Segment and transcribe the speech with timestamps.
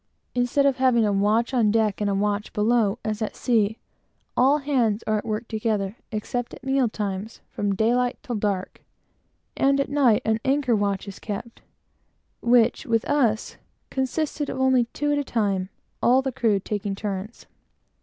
[0.33, 3.77] Instead of having a watch on deck and a watch below, as at sea,
[4.35, 8.81] all hands are at work together, except at meal times, from daylight till dark;
[9.55, 11.61] and at night an "anchor watch" is kept,
[12.39, 12.87] which
[13.91, 15.69] consists of only two at a time;
[16.01, 17.45] the whole crew taking turns.